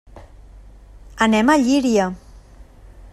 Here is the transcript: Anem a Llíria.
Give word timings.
Anem 1.27 1.53
a 1.55 1.59
Llíria. 1.67 2.11